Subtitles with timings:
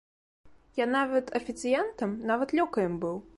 [0.83, 3.23] Я нават афіцыянтам, нават лёкаем быў.